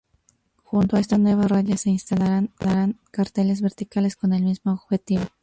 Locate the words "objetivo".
4.71-5.25